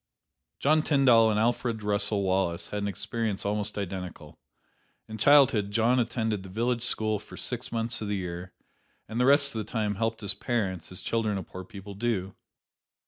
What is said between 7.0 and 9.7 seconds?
for six months of the year, and the rest of